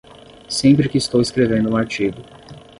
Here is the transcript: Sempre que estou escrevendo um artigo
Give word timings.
Sempre 0.49 0.89
que 0.89 0.97
estou 0.97 1.21
escrevendo 1.21 1.69
um 1.69 1.77
artigo 1.77 2.23